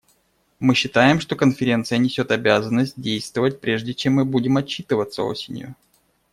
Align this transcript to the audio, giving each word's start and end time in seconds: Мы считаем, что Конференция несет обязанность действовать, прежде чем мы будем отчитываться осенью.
Мы 0.57 0.73
считаем, 0.73 1.19
что 1.19 1.35
Конференция 1.35 1.99
несет 1.99 2.31
обязанность 2.31 2.99
действовать, 2.99 3.61
прежде 3.61 3.93
чем 3.93 4.13
мы 4.15 4.25
будем 4.25 4.57
отчитываться 4.57 5.21
осенью. 5.21 5.75